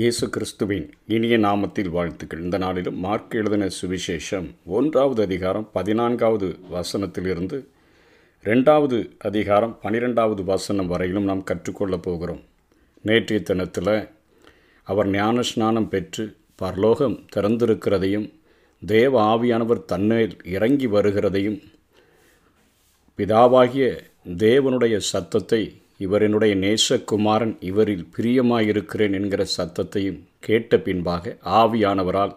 இயேசு 0.00 0.30
கிறிஸ்துவின் 0.30 0.92
இனிய 1.06 1.38
நாமத்தில் 1.38 1.88
வாழ்த்துக்கள். 1.88 2.40
இந்த 2.40 2.58
நாளிலும் 2.58 2.98
மார்க் 2.98 3.34
எழுதின 3.34 3.68
சுவிசேஷம் 3.82 4.54
ஒன்றாவது 4.66 5.22
அதிகாரம் 5.22 5.70
பதினான்காவது 5.72 6.58
வசனத்திலிருந்து 6.72 7.66
ரெண்டாவது 8.44 9.10
அதிகாரம் 9.18 9.78
பனிரெண்டாவது 9.82 10.44
வசனம் 10.44 10.86
வரையிலும் 10.86 11.24
நாம் 11.24 11.44
கற்றுக்கொள்ளப் 11.44 12.02
போகிறோம். 12.02 12.40
நேற்றைய 13.02 13.42
தினத்தில் 13.42 14.08
அவர் 14.82 15.10
ஞான 15.10 15.42
ஸ்நானம் 15.42 15.88
பெற்று 15.88 16.36
பரலோகம் 16.54 17.26
திறந்திருக்கிறதையும் 17.36 18.32
தேவ 18.86 19.36
ஆவியானவர் 19.36 19.84
தன்மேல் 19.84 20.36
இறங்கி 20.44 20.86
வருகிறதையும் 20.86 21.62
பிதாவாகிய 23.16 23.98
தேவனுடைய 24.36 24.96
சத்தத்தை 24.96 25.79
இவர் 26.00 26.22
என்னுடைய 26.22 26.54
நேசகுமாரன் 26.54 27.56
இவரில் 27.60 28.08
பிரியமாயிருக்கிறேன் 28.16 29.12
என்கிற 29.12 29.46
சத்தத்தையும் 29.56 30.20
கேட்ட 30.40 30.78
பின்பாக 30.78 31.36
ஆவியானவரால் 31.44 32.36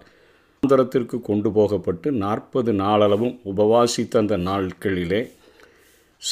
ஆந்தரத்திற்கு 0.63 1.22
கொண்டு 1.22 1.52
போகப்பட்டு 1.52 2.12
நாற்பது 2.12 2.73
நாளளவும் 2.73 3.39
உபவாசித்த 3.45 4.17
அந்த 4.17 4.38
நாட்களிலே 4.38 5.31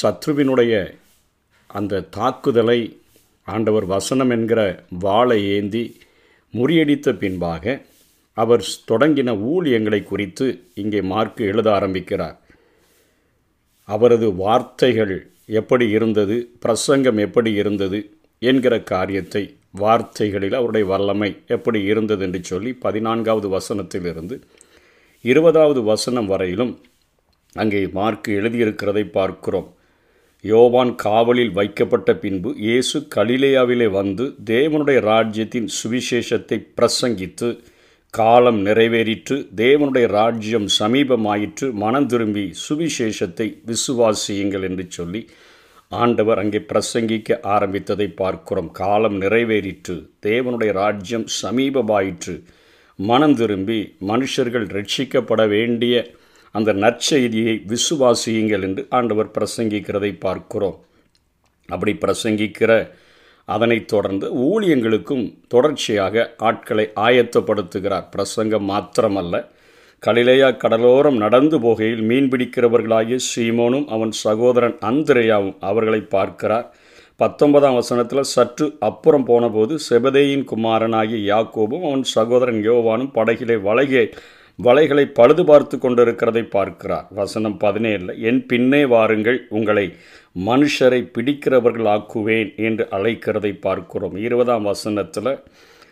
சத்ருவினுடைய 0.02 0.74
அந்த 1.66 2.00
தாக்குதலை 2.00 3.00
ஆண்டவர் 3.42 3.86
வசனம் 3.86 4.30
என்கிற 4.30 4.84
வாளை 4.98 5.48
ஏந்தி 5.48 5.96
முறியடித்த 6.54 7.12
பின்பாக 7.12 7.64
அவர் 8.36 8.64
தொடங்கின 8.88 9.34
ஊழியங்களை 9.52 10.02
குறித்து 10.02 10.46
இங்கே 10.74 11.00
மார்க்கு 11.02 11.44
எழுத 11.44 11.72
ஆரம்பிக்கிறார். 11.72 12.36
அவரது 13.88 14.34
வார்த்தைகள் 14.34 15.31
எப்படி 15.52 15.86
இருந்தது 15.88 16.36
பிரசங்கம் 16.60 17.18
எப்படி 17.26 17.50
இருந்தது 17.52 17.98
என்கிற 18.42 18.74
காரியத்தை 18.92 19.42
வார்த்தைகளில் 19.80 20.56
அவருடைய 20.58 20.84
வல்லமை 20.86 21.30
எப்படி 21.46 21.80
இருந்தது 21.82 22.22
என்று 22.24 22.40
சொல்லி 22.44 22.70
பதினான்காவது 22.84 23.48
வசனத்திலிருந்து 23.56 24.36
இருபதாவது 25.24 25.80
வசனம் 25.82 26.26
வரையிலும் 26.26 26.72
அங்கே 27.56 27.80
மார்க் 27.92 28.28
எழுதியிருக்கிறதை 28.38 29.04
பார்க்கிறோம். 29.10 29.68
யோவான் 30.44 30.92
காவலில் 31.04 31.52
வைக்கப்பட்ட 31.52 32.10
பின்பு 32.16 32.50
இயேசு 32.56 32.98
கலிலேயாவிலே 33.14 33.88
வந்து 33.90 34.24
தேவனுடைய 34.50 35.00
ராஜ்யத்தின் 35.10 35.68
சுவிசேஷத்தை 35.78 36.58
பிரசங்கித்து 36.76 37.48
காலம் 38.14 38.58
நிறைவேறிற்று 38.66 39.36
தேவனுடைய 39.56 40.06
ராஜ்யம் 40.06 40.66
சமீபமாயிற்று 40.78 41.66
மனம் 41.72 42.06
திரும்பி 42.06 42.42
சுவிசேஷத்தை 42.64 43.46
விசுவாசியுங்கள் 43.66 44.64
என்று 44.68 44.84
சொல்லி 44.88 45.20
ஆண்டவர் 45.92 46.40
அங்கே 46.42 46.60
பிரசங்கிக்க 46.72 47.38
ஆரம்பித்ததை 47.54 48.08
பார்க்கிறோம். 48.14 48.68
காலம் 48.70 49.16
நிறைவேறிற்று 49.20 49.96
தேவனுடைய 50.22 50.72
ராஜ்யம் 50.72 51.26
சமீபமாயிற்று 51.42 52.34
மனம் 52.98 53.34
திரும்பி 53.34 53.78
மனுஷர்கள் 54.08 54.66
ரட்சிக்கப்பட 54.76 55.48
வேண்டிய 55.48 56.04
அந்த 56.54 56.72
நற்செய்தியை 56.84 57.56
விசுவாசியுங்கள் 57.74 58.66
என்று 58.68 58.84
ஆண்டவர் 58.90 59.34
பிரசங்கிக்கிறதை 59.38 60.12
பார்க்கிறோம். 60.18 60.78
அப்படி 61.68 61.94
பிரசங்கிக்கிற 62.04 62.72
அதனைத் 63.54 63.90
தொடர்ந்து 63.92 64.26
ஊழியங்களுக்கும் 64.46 65.24
தொடர்ச்சியாக 65.48 66.24
ஆட்களை 66.48 66.86
ஆயத்தப்படுத்துகிறார். 67.06 68.06
பிரசங்கம் 68.10 68.68
மாத்திரமல்ல. 68.70 69.44
கலிலேயா 70.02 70.48
கடலோரம் 70.62 71.18
நடந்து 71.24 71.56
போகையில் 71.64 72.04
மீன் 72.10 72.28
பிடிக்கிறவர்களாகிய 72.28 73.18
சீமோனும் 73.28 73.86
அவன் 73.96 74.12
சகோதரன் 74.24 74.76
அந்திரையாவும் 74.90 75.56
அவர்களை 75.70 76.00
பார்க்கிறார். 76.16 76.66
பத்தொன்பதாம் 77.20 77.78
வசனத்தில் 77.80 78.30
சற்று 78.34 78.66
அப்புறம் 78.88 79.24
போனபோது 79.24 79.74
செபதேயின் 79.88 80.46
குமாரனாகிய 80.52 81.20
யாக்கோபும் 81.32 81.84
அவன் 81.88 82.06
சகோதரன் 82.16 82.62
யோவானும் 82.70 83.14
படகிலே 83.18 83.58
வளைகை 83.68 84.06
வலைகளை 84.58 85.04
பழுது 85.18 85.42
பார்த்து 85.44 85.76
கொண்டிருக்கிறதை 85.76 86.42
பார்க்கிறார். 86.56 87.06
வசனம் 87.18 87.54
பதினேழில் 87.60 88.18
என் 88.28 88.40
பின்னே 88.50 88.82
வாருங்கள் 88.94 89.38
உங்களை 89.58 89.86
மனுஷரை 90.36 91.00
பிடிக்கிறவர்கள் 91.16 91.88
ஆக்குவேன் 91.94 92.50
என்று 92.56 92.84
அழைக்கிறதை 92.90 93.52
பார்க்கிறோம். 93.60 94.16
இருபதாம் 94.16 94.62
வசனத்தில் 94.62 95.32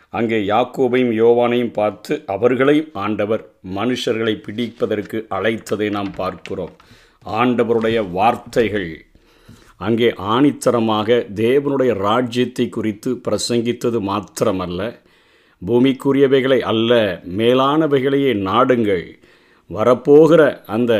அங்கே 0.09 0.37
யாக்கோபையும் 0.37 1.13
யோவானையும் 1.19 1.73
பார்த்து 1.73 2.23
அவர்களையும் 2.25 2.89
ஆண்டவர் 2.93 3.43
மனுஷர்களை 3.75 4.33
பிடிப்பதற்கு 4.45 5.19
அழைத்ததை 5.29 5.89
நாம் 5.89 6.11
பார்க்கிறோம். 6.15 6.73
ஆண்டவருடைய 7.25 8.11
வார்த்தைகள் 8.11 8.91
அங்கே 9.77 10.09
ஆணித்தரமாக 10.09 11.09
தேவனுடைய 11.35 11.93
ராஜ்யத்தை 11.93 12.69
குறித்து 12.69 13.21
பிரசங்கித்தது 13.27 13.99
மாத்திரமல்ல. 14.09 14.81
பூமிக்குரியவைகளை 15.61 16.59
அல்ல 16.59 17.21
மேலானவைகளையே 17.37 18.33
நாடுங்கள். 18.49 19.05
வரப்போகிற 19.69 20.41
அந்த 20.65 20.93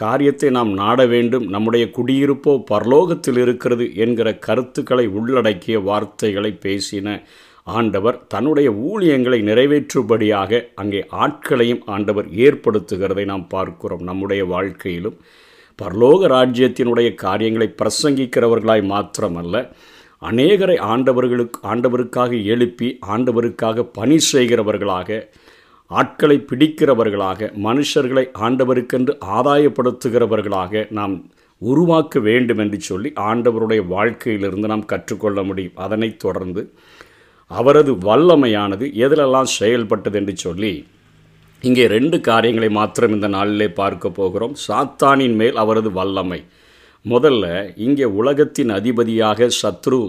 காரியத்தை 0.00 0.48
நாம் 0.56 0.70
நாட 0.80 1.06
வேண்டும். 1.12 1.46
நம்முடைய 1.54 1.84
குடியிருப்போ 1.96 2.52
பரலோகத்தில் 2.70 3.40
இருக்கிறது 3.44 3.84
என்கிற 4.04 4.28
கருத்துக்களை 4.46 5.06
உள்ளடக்கிய 5.18 5.78
வார்த்தைகளை 5.90 6.52
பேசின 6.66 7.16
ஆண்டவர் 7.76 8.18
தன்னுடைய 8.26 8.68
ஊழியங்களை 8.88 9.38
நிறைவேற்றும்படியாக 9.48 10.60
அங்கே 10.82 11.00
ஆட்களையும் 11.24 11.82
ஆண்டவர் 11.94 12.28
ஏற்படுத்துகிறதை 12.44 13.24
நாம் 13.32 13.46
பார்க்கிறோம். 13.48 14.04
நம்முடைய 14.10 14.42
வாழ்க்கையிலும் 14.54 15.18
பரலோக 15.78 16.28
ராஜ்யத்தினுடைய 16.36 17.08
காரியங்களை 17.24 17.68
பிரசங்கிக்கிறவர்களாய் 17.80 18.84
மாத்திரமல்ல 18.92 19.56
அநேகரை 20.22 20.76
ஆண்டவர்களுக்கு 20.92 21.58
ஆண்டவருக்காக 21.72 22.32
எழுப்பி 22.54 22.88
ஆண்டவருக்காக 23.14 23.84
பணி 23.98 24.16
செய்கிறவர்களாக 24.32 25.18
ஆட்களை 25.90 26.36
பிடிக்கிறவர்களாக 26.50 27.50
மனுஷர்களை 27.66 28.24
ஆண்டவருக்கென்று 28.46 29.12
ஆதாயப்படுத்துகிறவர்களாக 29.36 30.82
நாம் 30.90 31.14
உருவாக்க 31.58 32.20
வேண்டும் 32.20 32.58
என்று 32.58 32.80
சொல்லி 32.80 33.10
ஆண்டவருடைய 33.30 33.80
வாழ்க்கையிலிருந்து 33.86 34.68
நாம் 34.68 34.84
கற்றுக்கொள்ள 34.84 35.42
முடியும். 35.42 35.72
அதனைத் 35.74 36.18
தொடர்ந்து 36.18 36.62
அவரது 37.46 37.92
வல்லமையானது 38.08 38.86
எதிலெல்லாம் 39.04 39.50
செயல்பட்டது 39.58 40.18
என்று 40.18 40.36
சொல்லி 40.36 40.72
இங்கே 41.62 41.86
ரெண்டு 41.86 42.16
காரியங்களை 42.20 42.70
மாத்திரம் 42.70 43.12
இந்த 43.12 43.28
நாளிலே 43.28 43.68
பார்க்க 43.80 44.10
போகிறோம். 44.10 44.54
சாத்தானின் 44.68 45.34
மேல் 45.34 45.56
அவரது 45.56 45.90
வல்லமை. 45.92 46.40
முதல்ல 47.04 47.46
இங்கே 47.86 48.06
உலகத்தின் 48.20 48.70
அதிபதியாக 48.70 49.48
சத்ரு 49.62 50.00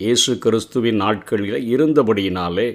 இயேசு 0.00 0.32
கிறிஸ்துவின் 0.38 0.96
நாட்களில் 0.96 1.60
இருந்தபடியினாலே 1.74 2.68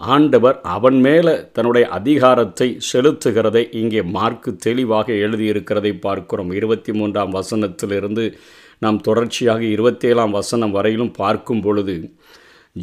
ஆண்டவர் 0.00 0.60
அவன் 0.62 1.00
மேலே 1.00 1.32
தன்னுடைய 1.52 1.88
அதிகாரத்தை 1.88 2.78
செலுத்துகிறதை 2.92 3.74
இங்கே 3.74 4.02
மார்க்கு 4.02 4.56
தெளிவாக 4.56 5.12
எழுதியிருக்கிறதை 5.12 5.98
பார்க்கிறோம். 6.00 6.50
இருபத்தி 6.50 6.92
மூன்றாம் 6.92 7.32
வசனத்திலிருந்து 7.34 8.32
நாம் 8.78 9.00
தொடர்ச்சியாக 9.00 9.62
இருபத்தேழாம் 9.62 10.30
வசனம் 10.30 10.70
வரையிலும் 10.70 11.12
பார்க்கும் 11.12 11.60
பொழுது 11.60 12.12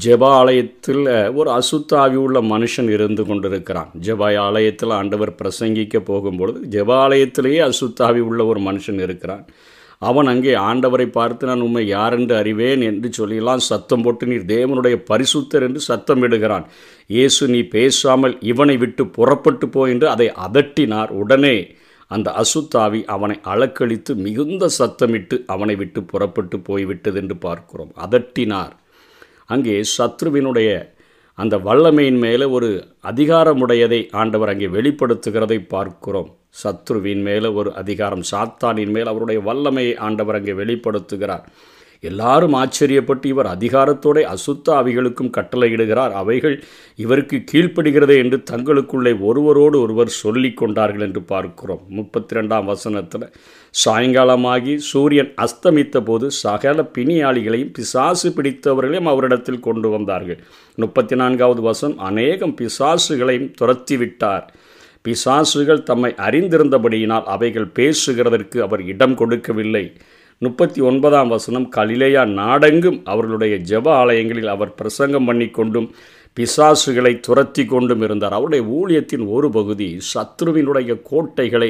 ஜெப 0.06 0.26
ஆலயத்தில் 0.26 1.34
ஒரு 1.34 1.60
அசுத்தாவி 1.60 2.16
உள்ள 2.16 2.42
மனுஷன் 2.42 2.90
இருந்து 2.90 3.26
கொண்டிருக்கிறான். 3.26 3.92
ஜெப 4.00 4.38
ஆலயத்தில் 4.38 4.90
ஆண்டவர் 4.90 5.36
பிரசங்கிக்க 5.42 6.00
போகும்பொழுது 6.00 6.60
ஜெப 6.66 7.08
ஆலயத்திலேயே 7.08 7.72
அசுத்தாவி 7.72 8.20
உள்ள 8.20 8.46
ஒரு 8.46 8.60
மனுஷன் 8.60 9.02
இருக்கிறான். 9.02 9.46
அவன் 10.02 10.28
அங்கே 10.32 10.54
ஆண்டவரை 10.70 11.06
பார்த்து 11.10 11.48
நான் 11.50 11.64
உண்மை 11.68 11.84
யாரென்று 11.88 12.34
அறிவேன் 12.40 12.82
என்று 12.90 13.10
சொல்லியெல்லாம் 13.20 13.64
சத்தம் 13.70 14.04
போட்டு 14.06 14.26
நீர் 14.32 14.46
தேவனுடைய 14.54 14.96
பரிசுத்தர் 15.10 15.66
என்று 15.68 15.82
சத்தமிடுகிறான் 15.88 16.66
இயேசு 17.10 17.44
நீ 17.54 17.62
பேசாமல் 17.76 18.36
இவனை 18.52 18.76
விட்டு 18.78 19.06
புறப்பட்டு 19.18 19.68
போ 19.76 19.84
என்று 19.94 20.08
அதை 20.14 20.28
அதட்டினார். 20.46 21.12
உடனே 21.24 21.56
அந்த 22.12 22.28
அசுத்தாவி 22.42 23.00
அவனை 23.14 23.38
அளக்களித்து 23.52 24.12
மிகுந்த 24.26 24.66
சத்தமிட்டு 24.80 25.38
அவனை 25.54 25.76
விட்டு 25.76 26.02
புறப்பட்டு 26.12 26.58
போய்விட்டது 26.60 27.18
என்று 27.22 27.36
பார்க்கிறோம். 27.48 27.92
அதட்டினார். 28.06 28.74
அங்கே 29.54 29.76
சத்ருவினுடைய 29.98 30.70
அந்த 31.38 31.56
வல்லமையின் 31.66 32.20
மேலே 32.26 32.46
ஒரு 32.58 32.70
அதிகாரமுடையதை 33.12 34.00
ஆண்டவர் 34.22 34.52
அங்கே 34.54 34.68
வெளிப்படுத்துகிறதை 34.76 35.60
பார்க்கிறோம். 35.76 36.30
சத்ருவின் 36.54 37.22
மேலே 37.22 37.50
ஒரு 37.60 37.70
அதிகாரம் 37.74 38.28
சாத்தானின் 38.32 38.94
மேல் 38.98 39.12
அவருடைய 39.12 39.40
வல்லமையை 39.40 39.96
ஆண்டவர் 39.98 40.36
அங்கே 40.36 40.54
வெளிப்படுத்துகிறார். 40.54 41.44
எல்லாரும் 42.04 42.56
ஆச்சரியப்பட்டு 42.62 43.26
இவர் 43.26 43.48
அதிகாரத்தோட 43.54 44.18
அசுத்த 44.34 44.68
அவைகளுக்கும் 44.80 45.32
கட்டளையிடுகிறார். 45.38 46.14
அவைகள் 46.22 46.56
இவருக்கு 46.96 47.38
கீழ்ப்படுகிறதே 47.52 48.16
என்று 48.24 48.38
தங்களுக்குள்ளே 48.52 49.14
ஒருவரோடு 49.20 49.78
ஒருவர் 49.82 50.12
சொல்லி 50.24 50.52
கொண்டார்கள் 50.54 51.06
என்று 51.08 51.22
பார்க்கிறோம். 51.22 51.82
முப்பத்தி 51.90 52.38
ரெண்டாம் 52.38 52.66
வசனத்தில் 52.66 53.26
சாயங்காலமாகி 53.86 54.76
சூரியன் 54.92 55.32
அஸ்தமித்த 55.46 55.98
போது 56.10 56.32
சகல 56.44 56.86
பிணியாளிகளையும் 56.98 57.74
பிசாசு 57.80 58.30
பிடித்தவர்களையும் 58.38 59.12
அவரிடத்தில் 59.14 59.66
கொண்டு 59.70 59.90
வந்தார்கள். 59.90 60.40
முப்பத்தி 60.76 61.16
நான்காவது 61.16 61.62
வசனம் 61.62 62.00
அநேகம் 62.12 62.56
பிசாசுகளையும் 62.62 63.52
துரத்தி 63.52 63.98
விட்டார் 63.98 64.48
பிசாசுகள் 65.08 65.84
தம்மை 65.84 66.14
அறிந்திருந்தபடியினால் 66.18 67.24
அவைகள் 67.36 67.74
பேசுகிறதற்கு 67.76 68.58
அவர் 68.58 68.84
இடம் 68.84 69.16
கொடுக்கவில்லை. 69.16 69.94
முப்பத்தி 70.38 70.82
ஒன்பதாம் 70.82 71.28
வசனம் 71.28 71.70
கலிலேயா 71.70 72.26
நாடெங்கும் 72.26 73.02
அவர்களுடைய 73.06 73.56
ஜெப 73.70 73.88
ஆலயங்களில் 73.90 74.48
அவர் 74.48 74.76
பிரசங்கம் 74.76 75.26
பண்ணி 75.26 75.48
கொண்டும் 75.48 75.88
பிசாசுகளை 76.38 77.14
துரத்தி 77.20 77.66
கொண்டும் 77.66 78.04
இருந்தார். 78.08 78.36
அவருடைய 78.40 78.64
ஊழியத்தின் 78.78 79.26
ஒரு 79.36 79.50
பகுதி 79.50 79.88
சத்ருவினுடைய 80.14 80.92
கோட்டைகளை 81.10 81.70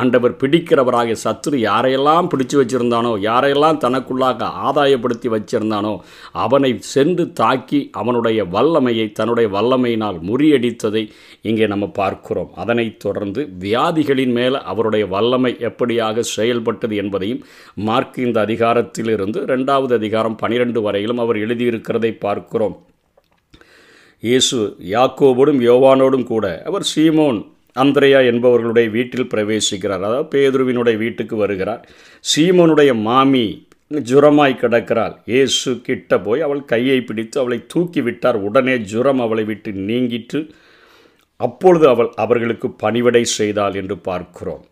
ஆண்டவர் 0.00 0.32
பிடிக்கிறவராக 0.42 1.14
சத்ரு 1.24 1.56
யாரையெல்லாம் 1.64 2.28
பிடிச்சு 2.32 2.56
வச்சிருந்தானோ 2.60 3.10
யாரையெல்லாம் 3.26 3.80
தனக்குள்ளாக 3.84 4.48
ஆதாயப்படுத்தி 4.68 5.28
வச்சிருந்தானோ 5.34 5.92
அவனை 6.44 6.70
சென்று 6.92 7.24
தாக்கி 7.32 7.80
அவனுடைய 8.00 8.44
வல்லமையை 8.54 9.06
தன்னுடைய 9.12 9.48
வல்லமையினால் 9.56 10.18
முறியடித்ததை 10.30 11.04
இங்கே 11.42 11.66
நம்ம 11.66 11.86
பார்க்கிறோம். 12.00 12.50
அதனைத் 12.54 12.98
தொடர்ந்து 12.98 13.42
வியாதிகளின் 13.64 14.34
மேல் 14.38 14.58
அவருடைய 14.72 15.06
வல்லமை 15.06 15.52
எப்படியாக 15.70 16.26
செயல்பட்டது 16.36 16.96
என்பதையும் 16.96 17.44
மார்க் 17.88 18.18
இந்த 18.26 18.40
அதிகாரத்திலிருந்து 18.46 19.40
ரெண்டாவது 19.54 19.92
அதிகாரம் 19.92 20.36
பனிரெண்டு 20.36 20.82
வரையிலும் 20.82 21.22
அவர் 21.26 21.36
எழுதியிருக்கிறதை 21.36 22.12
பார்க்கிறோம். 22.26 22.76
இயேசு 24.26 24.58
யாக்கோபோடும் 24.94 25.60
யோவானோடும் 25.68 26.26
கூட 26.32 26.46
அவர் 26.68 26.84
சீமோன் 26.92 27.38
அந்திரையா 27.82 28.20
என்பவர்களுடைய 28.30 28.88
வீட்டில் 28.96 29.30
பிரவேசிக்கிறார். 29.32 30.04
அதாவது 30.08 30.28
பேதுருவினுடைய 30.34 30.96
வீட்டுக்கு 31.04 31.36
வருகிறார். 31.42 31.82
சீமோனுடைய 32.30 32.90
மாமி 33.08 33.46
ஜுரமாய் 34.10 34.60
கிடக்கிறாள். 34.62 35.14
இயேசு 35.32 35.70
கிட்ட 35.88 36.18
போய் 36.26 36.44
அவள் 36.46 36.62
கையை 36.72 36.98
பிடித்து 37.08 37.36
அவளை 37.42 37.58
தூக்கி 37.72 38.02
விட்டார். 38.06 38.38
உடனே 38.48 38.76
ஜுரம் 38.92 39.22
அவளை 39.26 39.44
விட்டு 39.50 39.72
நீங்கிட்டு 39.90 40.40
அப்பொழுது 41.40 41.86
அவள் 41.92 42.10
அவர்களுக்கு 42.24 42.68
பணிவிடை 42.82 43.24
செய்தாள் 43.38 43.76
என்று 43.80 43.96
பார்க்கிறோம். 44.08 44.64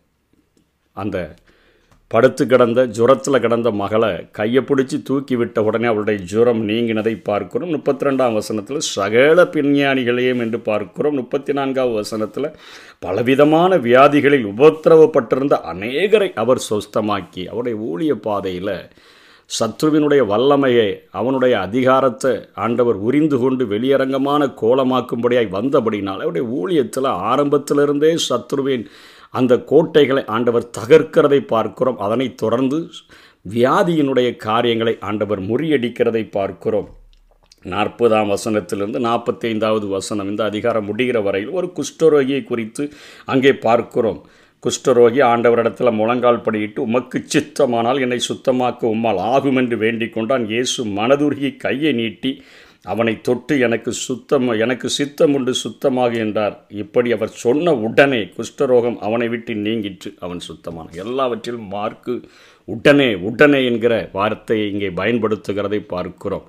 அந்த 0.97 1.17
படுத்து 2.13 2.43
கிடந்த 2.47 2.81
ஜுரத்தில் 2.97 3.43
கிடந்த 3.43 3.69
மகளை 3.81 4.11
கையை 4.39 4.61
பிடிச்சி 4.69 4.97
தூக்கி 5.03 5.35
விட்ட 5.37 5.63
உடனே 5.69 5.87
அவளுடைய 5.91 6.19
ஜுரம் 6.31 6.61
நீங்கினதை 6.69 7.15
பார்க்கிறோம். 7.29 7.71
முப்பத்தி 7.71 8.07
ரெண்டாம் 8.07 8.37
வசனத்தில் 8.39 8.83
சகல 8.97 9.45
பிஞ்ஞானிகளையும் 9.55 10.43
என்று 10.45 10.59
பார்க்கிறோம். 10.61 11.17
முப்பத்தி 11.21 11.53
நான்காவது 11.53 11.95
வசனத்தில் 11.95 12.49
பலவிதமான 12.99 13.79
வியாதிகளில் 13.87 14.47
உபத்திரவப்பட்டிருந்த 14.53 15.57
அநேகரை 15.73 16.29
அவர் 16.43 16.61
சொஸ்தமாக்கி 16.71 17.45
அவருடைய 17.53 17.79
ஊழிய 17.91 18.15
பாதையில் 18.27 18.75
சத்ருவினுடைய 19.51 20.23
வல்லமையை 20.33 20.91
அவனுடைய 21.21 21.55
அதிகாரத்தை 21.61 22.35
ஆண்டவர் 22.65 22.99
உரிந்து 23.07 23.39
கொண்டு 23.39 23.65
வெளியரங்கமான 23.73 24.43
கோலமாக்கும்படியாய் 24.61 25.55
வந்தபடினால் 25.57 26.23
அவருடைய 26.25 26.47
ஊழியத்தில் 26.61 27.11
ஆரம்பத்திலிருந்தே 27.31 28.13
சத்ருவின் 28.29 28.85
அந்த 29.35 29.53
கோட்டைகளை 29.73 30.23
ஆண்டவர் 30.35 30.71
தகர்க்கிறதை 30.79 31.41
பார்க்கிறோம். 31.53 31.99
அதனைத் 31.99 32.41
தொடர்ந்து 32.43 32.79
வியாதியினுடைய 33.55 34.29
காரியங்களை 34.47 34.95
ஆண்டவர் 35.09 35.41
முறியடிக்கிறதை 35.51 36.25
பார்க்கிறோம். 36.31 36.91
நாற்பதாம் 37.65 38.31
வசனத்திலிருந்து 38.35 39.01
நாற்பத்தைந்தாவது 39.09 39.87
வசனம் 39.89 40.31
இந்த 40.31 40.43
அதிகாரம் 40.45 40.87
முடிகிற 40.89 41.19
வரையில் 41.23 41.57
ஒரு 41.59 41.69
குஷ்டரோகியை 41.79 42.43
குறித்து 42.45 42.85
அங்கே 43.33 43.53
பார்க்கிறோம். 43.67 44.21
குஷ்டரோகி 44.63 45.21
ஆண்டவரிடத்தில் 45.29 45.97
முழங்கால் 46.01 46.45
படியிட்டு 46.47 46.81
உமக்கு 46.89 47.19
சித்தமானால் 47.35 48.01
என்னை 48.01 48.19
சுத்தமாக்க 48.29 48.87
உம்மால் 48.95 49.21
ஆகும் 49.33 49.57
என்று 49.57 49.77
வேண்டிக் 49.77 50.15
கொண்டான். 50.15 50.45
இயேசு 50.49 50.81
மனதுருகி 50.99 51.51
கையை 51.57 51.93
நீட்டி 51.93 52.33
அவனை 52.85 53.21
தொட்டு 53.21 53.59
எனக்கு 53.59 53.93
சுத்தம் 53.93 54.49
எனக்கு 54.49 54.89
சித்தம் 54.89 55.35
உண்டு 55.35 55.55
சுத்தமாக 55.55 56.17
என்றார். 56.17 56.67
இப்படி 56.69 57.13
அவர் 57.13 57.29
சொன்ன 57.29 57.75
உடனே 57.75 58.21
குஷ்டரோகம் 58.37 58.99
அவனை 58.99 59.29
விட்டு 59.29 59.55
நீங்கிற்று. 59.55 60.15
அவன் 60.19 60.41
சுத்தமான 60.41 60.89
எல்லாவற்றிலும் 60.93 61.69
மார்க்கு 61.69 62.15
உடனே 62.65 63.15
உடனே 63.15 63.65
என்கிற 63.65 63.95
வார்த்தையை 64.13 64.71
இங்கே 64.73 64.89
பயன்படுத்துகிறதை 64.89 65.81
பார்க்கிறோம். 65.87 66.49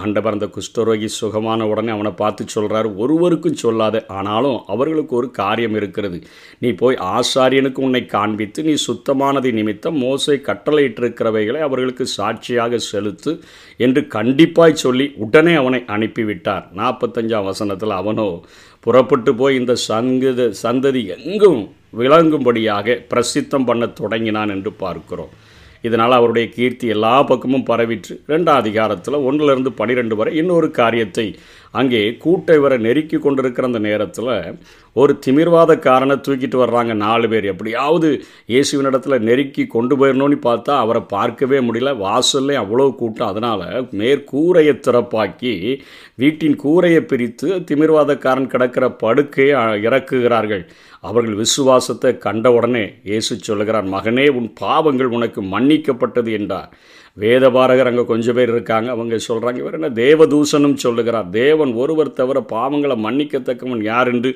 ஆண்டவர் 0.00 0.34
அந்த 0.36 0.46
குஷ்டரோகி 0.54 1.08
சுகமான 1.16 1.66
உடனே 1.70 1.90
அவனை 1.94 2.12
பார்த்து 2.20 2.44
சொல்கிறார் 2.54 2.88
ஒருவருக்கும் 3.02 3.60
சொல்லாத 3.62 3.96
ஆனாலும் 4.18 4.58
அவர்களுக்கு 4.74 5.14
ஒரு 5.20 5.28
காரியம் 5.40 5.76
இருக்கிறது. 5.80 6.18
நீ 6.62 6.70
போய் 6.82 6.96
ஆசாரியனுக்கு 7.16 7.80
உன்னை 7.86 8.02
காண்பித்து 8.14 8.62
நீ 8.68 8.74
சுத்தமானது 8.86 9.50
நிமித்தம் 9.58 9.98
மோசை 10.04 10.36
கட்டளையிட்டிருக்கிறவைகளை 10.48 11.62
அவர்களுக்கு 11.68 12.06
சாட்சியாக 12.16 12.78
செலுத்து 12.90 13.32
என்று 13.86 14.02
கண்டிப்பாய் 14.16 14.82
சொல்லி 14.84 15.08
உடனே 15.26 15.54
அவனை 15.62 15.80
அனுப்பிவிட்டார். 15.96 16.66
நாற்பத்தஞ்சாம் 16.80 17.48
வசனத்தில் 17.50 17.98
அவனோ 18.00 18.28
புறப்பட்டு 18.86 19.32
போய் 19.40 19.58
இந்த 19.60 19.74
சங்கத 19.90 20.50
சந்ததி 20.62 21.02
எங்கும் 21.16 21.62
விளங்கும்படியாக 22.00 22.96
பிரசித்தம் 23.10 23.66
பண்ண 23.68 23.84
தொடங்கினான் 24.00 24.52
என்று 24.54 24.70
பார்க்கிறோம். 24.84 25.34
இதனால் 25.86 26.18
அவருடைய 26.18 26.46
கீர்த்தி 26.56 26.86
எல்லா 26.94 27.14
பக்கமும் 27.30 27.66
பரவிற்று. 27.70 28.14
ரெண்டாம் 28.32 28.60
அதிகாரத்தில் 28.62 29.24
ஒன்றிலிருந்து 29.28 29.72
பனிரெண்டு 29.80 30.16
வரை 30.16 30.32
இன்னொரு 30.42 30.68
காரியத்தை 30.80 31.26
அங்கே 31.80 32.02
கூட்டை 32.24 32.56
வர 32.64 32.74
நெருக்கி 32.86 33.18
கொண்டிருக்கிற 33.18 33.66
அந்த 33.66 33.80
நேரத்தில் 33.88 34.32
ஒரு 34.96 35.12
திமிர்வாதக்காரனை 35.24 36.16
தூக்கிட்டு 36.26 36.58
வர்றாங்க 36.62 36.92
நாலு 37.04 37.26
பேர். 37.28 37.46
எப்படியாவது 37.52 38.08
இயேசுவின் 38.52 38.88
இடத்துல 38.90 39.18
நெருக்கி 39.28 39.64
கொண்டு 39.66 39.94
போயிடணும்னு 40.00 40.38
பார்த்தா 40.48 40.72
அவரை 40.84 41.02
பார்க்கவே 41.14 41.60
முடியல. 41.68 41.92
வாசல்லே 42.04 42.56
அவ்வளோ 42.62 42.86
கூட்டம். 43.00 43.30
அதனால் 43.32 43.66
மேற்கூரையை 44.00 44.74
திறப்பாக்கி 44.88 45.54
வீட்டின் 46.22 46.56
கூரையை 46.64 47.02
பிரித்து 47.12 47.48
திமிர்வாதக்காரன் 47.70 48.50
கிடக்கிற 48.54 48.84
படுக்கையை 49.04 49.60
இறக்குகிறார்கள். 49.88 50.64
அவர்கள் 51.08 51.40
விசுவாசத்தை 51.42 52.10
கண்டவுடனே 52.18 52.84
இயேசு 53.10 53.32
சொல்லுகிறார் 53.48 53.88
மகனே 53.94 54.26
உன் 54.38 54.50
பாவங்கள் 54.60 55.14
உனக்கு 55.16 55.40
மன்னிக்கப்பட்டது 55.54 56.30
என்றார். 56.40 56.70
வேதபாரகர் 57.22 57.88
அங்கே 57.88 58.04
கொஞ்சம் 58.04 58.36
பேர் 58.36 58.52
இருக்காங்க. 58.52 58.88
அவங்க 58.94 59.18
சொல்கிறாங்க 59.26 59.58
இவர் 59.62 59.76
என்ன 59.78 59.90
தேவதூஷனும் 59.98 60.78
சொல்லுகிறார். 60.84 61.28
தேவன் 61.30 61.72
ஒருவர் 61.82 62.16
தவிர 62.20 62.38
பாவங்களை 62.54 62.96
மன்னிக்கத்தக்கவன் 63.04 63.82
யார்? 63.90 64.08
என்று 64.14 64.30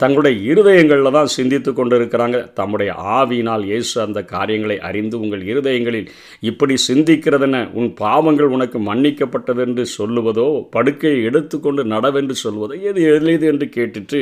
தங்களுடைய 0.00 0.36
இருதயங்களில் 0.50 1.16
தான் 1.16 1.32
சிந்தித்து 1.34 1.70
கொண்டிருக்கிறாங்க. 1.72 2.38
தம்முடைய 2.58 2.90
ஆவியினால் 3.18 3.64
இயேசு 3.70 3.94
அந்த 4.04 4.20
காரியங்களை 4.32 4.76
அறிந்து 4.88 5.16
உங்கள் 5.20 5.42
இருதயங்களில் 5.50 6.08
இப்படி 6.50 6.74
சிந்திக்கிறதென 6.88 7.60
உன் 7.78 7.90
பாவங்கள் 8.02 8.54
உனக்கு 8.56 8.80
மன்னிக்கப்பட்டது 8.88 9.62
என்று 9.66 9.84
சொல்லுவதோ 9.98 10.48
படுக்கையை 10.76 11.20
எடுத்துக்கொண்டு 11.30 11.84
நடவென்று 11.94 12.36
சொல்வதோ 12.44 12.76
எது 12.90 13.02
எளிது 13.14 13.48
என்று 13.52 13.68
கேட்டுட்டு 13.76 14.20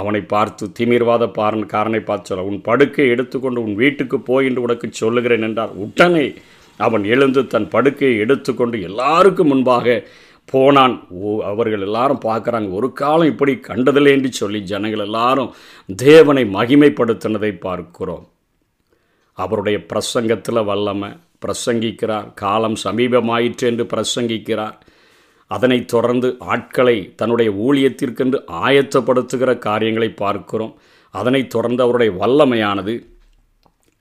அவனை 0.00 0.22
பார்த்து 0.34 0.64
திமிர்வாத 0.78 1.24
பாரன் 1.38 1.66
காரனை 1.74 2.00
பார்த்து 2.04 2.30
சொல்ல 2.30 2.48
உன் 2.50 2.60
படுக்கை 2.68 3.06
எடுத்துக்கொண்டு 3.14 3.64
உன் 3.66 3.76
வீட்டுக்கு 3.82 4.18
போய் 4.30 4.48
என்று 4.48 4.64
உனக்கு 4.66 4.88
சொல்லுகிறேன் 5.02 5.46
என்றார். 5.48 5.72
உடனே 5.84 6.26
அவன் 6.80 7.04
எழுந்து 7.14 7.40
தன் 7.54 7.70
படுக்கையை 7.74 8.14
எடுத்துக்கொண்டு 8.24 8.76
எல்லாருக்கும் 8.88 9.50
முன்பாக 9.52 9.86
போனான். 10.52 10.94
ஓ 11.10 11.30
அவர்கள் 11.42 11.80
எல்லாரும் 11.80 12.24
பார்க்குறாங்க 12.24 12.68
ஒரு 12.72 12.88
காலம் 12.92 13.30
இப்படி 13.32 13.54
கண்டதில்லை 13.68 14.12
என்று 14.12 14.30
சொல்லி 14.32 14.60
ஜனங்கள் 14.62 15.04
எல்லாரும் 15.04 15.50
தேவனை 15.96 16.44
மகிமைப்படுத்தினதை 16.44 17.52
பார்க்கிறோம். 17.58 18.24
அவருடைய 19.38 19.78
பிரசங்கத்தில் 19.92 20.64
வல்லமை 20.64 21.10
பிரசங்கிக்கிறார் 21.42 22.26
காலம் 22.34 22.78
சமீபமாயிற்று 22.84 23.66
என்று 23.70 23.84
பிரசங்கிக்கிறார். 23.84 24.76
அதனைத் 25.50 25.88
தொடர்ந்து 25.88 26.36
ஆட்களை 26.54 26.96
தன்னுடைய 27.14 27.50
ஊழியத்திற்கென்று 27.66 28.38
ஆயத்தப்படுத்துகிற 28.64 29.58
காரியங்களை 29.58 30.10
பார்க்கிறோம். 30.24 30.74
அதனைத் 31.14 31.50
தொடர்ந்து 31.50 31.82
அவருடைய 31.82 32.12
வல்லமையானது 32.20 32.94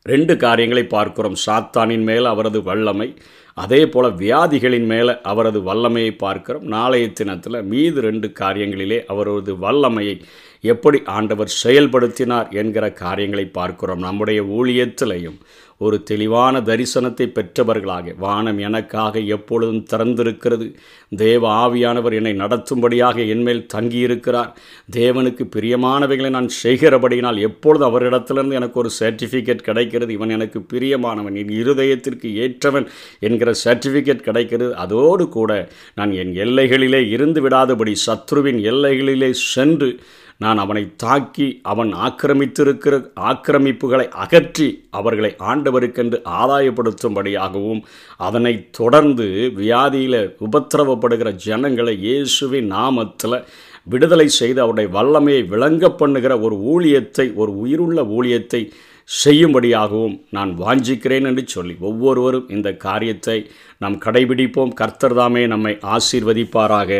ரெண்டு 0.05 0.33
காரியங்களை 0.37 0.83
பார்க்கிறோம். 0.83 1.39
சாத்தானின் 1.45 2.03
மேல் 2.03 2.25
அவரது 2.25 2.59
வல்லமை 2.63 3.07
அதே 3.63 3.79
போல் 3.93 4.17
வியாதிகளின் 4.21 4.87
மேலே 4.91 5.13
அவரது 5.31 5.59
வல்லமையை 5.67 6.11
பார்க்கிறோம். 6.23 6.65
நாளைய 6.75 7.05
தினத்தில் 7.19 7.67
மீது 7.71 7.99
ரெண்டு 8.07 8.27
காரியங்களிலே 8.39 8.99
அவரது 9.13 9.53
வல்லமையை 9.65 10.15
எப்படி 10.73 10.97
ஆண்டவர் 11.17 11.51
செயல்படுத்தினார் 11.63 12.47
என்கிற 12.61 12.85
காரியங்களை 13.03 13.45
பார்க்கிறோம். 13.59 14.05
நம்முடைய 14.07 14.39
ஊழியத்திலையும் 14.57 15.37
ஒரு 15.79 15.97
தெளிவான 16.03 16.59
தரிசனத்தை 16.59 17.25
பெற்றவர்களாக 17.35 18.13
வானம் 18.17 18.57
எனக்காக 18.57 19.19
எப்பொழுதும் 19.35 19.85
திறந்திருக்கிறது. 19.91 20.65
தேவ 21.09 21.43
ஆவியானவர் 21.61 22.13
என்னை 22.13 22.33
நடத்தும்படியாக 22.33 23.27
என்மேல் 23.27 23.65
தங்கியிருக்கிறார். 23.73 24.49
தேவனுக்கு 24.91 25.45
பிரியமானவைகளை 25.55 26.29
நான் 26.29 26.49
செய்கிறபடியினால் 26.63 27.39
எப்பொழுது 27.39 27.85
அவரிடத்திலிருந்து 27.89 28.59
எனக்கு 28.61 28.79
ஒரு 28.79 28.91
சர்டிஃபிகேட் 28.99 29.67
கிடைக்கிறது 29.69 30.13
இவன் 30.13 30.29
எனக்கு 30.29 30.61
பிரியமானவன் 30.73 31.37
என் 31.43 31.55
இருதயத்திற்கு 31.61 32.29
ஏற்றவன் 32.45 32.87
என்கிற 33.19 33.51
சர்டிஃபிகேட் 33.63 34.27
கிடைக்கிறது. 34.29 34.75
அதோடு 34.75 35.29
கூட 35.29 35.51
நான் 35.95 36.11
என் 36.11 36.33
எல்லைகளிலே 36.45 37.03
இருந்து 37.09 37.41
விடாதபடி 37.47 37.95
சத்ருவின் 38.07 38.61
எல்லைகளிலே 38.71 39.31
சென்று 39.53 39.89
நான் 40.41 40.57
அவனை 40.57 40.83
தாக்கி 40.95 41.47
அவன் 41.63 41.89
ஆக்கிரமித்திருக்கிற 42.05 42.95
ஆக்கிரமிப்புகளை 43.21 44.05
அகற்றி 44.15 44.67
அவர்களை 44.89 45.31
ஆண்டவருக்கென்று 45.45 46.17
ஆதாயப்படுத்தும்படியாகவும் 46.39 47.81
அதனை 48.17 48.53
தொடர்ந்து 48.71 49.27
வியாதியில் 49.55 50.21
உபத்திரவப்படுகிற 50.39 51.31
ஜனங்களை 51.47 51.95
இயேசுவின் 51.99 52.69
நாமத்தில் 52.71 53.37
விடுதலை 53.83 54.27
செய்து 54.31 54.59
அவருடைய 54.61 54.89
வல்லமையை 54.89 55.43
விளங்க 55.47 55.89
பண்ணுகிற 55.93 56.33
ஒரு 56.41 56.55
ஊழியத்தை 56.71 57.25
ஒரு 57.35 57.51
உயிருள்ள 57.57 57.99
ஊழியத்தை 58.09 58.61
செய்யும்படியாகவும் 59.09 60.15
நான் 60.29 60.51
வாஞ்சிக்கிறேன் 60.59 61.27
என்று 61.27 61.43
சொல்லி 61.47 61.75
ஒவ்வொருவரும் 61.79 62.49
இந்த 62.49 62.69
காரியத்தை 62.77 63.37
நாம் 63.77 63.97
கடைபிடிப்போம். 64.05 64.75
கர்த்தர்தாமே 64.81 65.43
நம்மை 65.47 65.73
ஆசீர்வதிப்பாராக. 65.89 66.91